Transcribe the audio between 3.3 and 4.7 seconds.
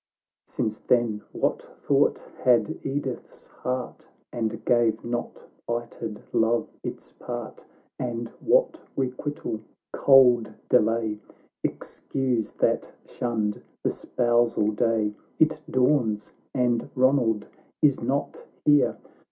heart, And